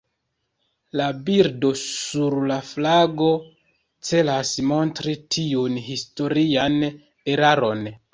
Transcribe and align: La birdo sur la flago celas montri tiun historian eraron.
La 0.99 1.07
birdo 1.25 1.69
sur 1.81 2.35
la 2.51 2.57
flago 2.69 3.27
celas 4.11 4.53
montri 4.71 5.13
tiun 5.37 5.77
historian 5.91 6.79
eraron. 7.35 7.85